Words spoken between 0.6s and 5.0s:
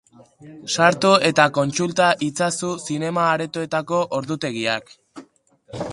Sartu eta kontsulta itzazu zinema-aretoetako ordutegiak.